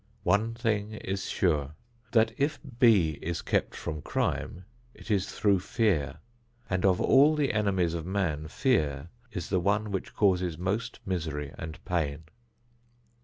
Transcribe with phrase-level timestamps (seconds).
[0.23, 1.75] One thing is sure,
[2.11, 6.17] that if B is kept from crime, it is through fear,
[6.67, 11.53] and of all the enemies of man, fear is the one which causes most misery
[11.55, 12.23] and pain.